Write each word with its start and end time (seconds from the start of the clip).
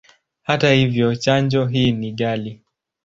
Hata 0.41 0.71
hivyo, 0.71 1.15
chanjo 1.15 1.65
hii 1.65 1.91
ni 1.91 2.11
ghali. 2.11 2.61